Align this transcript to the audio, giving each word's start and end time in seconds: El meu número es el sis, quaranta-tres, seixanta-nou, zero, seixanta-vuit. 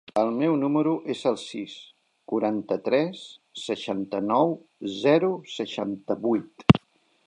El 0.19 0.29
meu 0.37 0.53
número 0.61 0.93
es 1.13 1.19
el 1.31 1.37
sis, 1.41 1.75
quaranta-tres, 2.33 3.23
seixanta-nou, 3.67 4.57
zero, 5.07 5.35
seixanta-vuit. 5.59 6.71